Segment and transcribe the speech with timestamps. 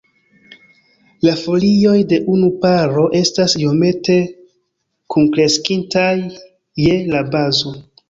[1.27, 4.19] La folioj de unu paro estas iomete
[5.17, 6.19] kunkreskintaj
[6.89, 7.81] je la bazo.